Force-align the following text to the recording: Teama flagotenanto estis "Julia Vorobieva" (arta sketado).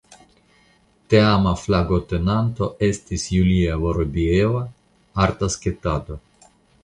Teama 1.13 1.51
flagotenanto 1.63 2.69
estis 2.87 3.27
"Julia 3.35 3.77
Vorobieva" 3.83 4.63
(arta 5.27 5.51
sketado). 5.57 6.19